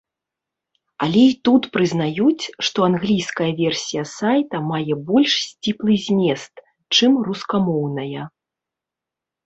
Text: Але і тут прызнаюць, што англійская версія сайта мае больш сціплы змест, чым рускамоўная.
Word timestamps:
Але 1.07 1.21
і 1.31 1.35
тут 1.49 1.67
прызнаюць, 1.77 2.45
што 2.71 2.77
англійская 2.89 3.51
версія 3.61 4.03
сайта 4.17 4.57
мае 4.73 4.93
больш 5.13 5.31
сціплы 5.45 5.93
змест, 6.11 6.53
чым 6.99 7.11
рускамоўная. 7.33 8.23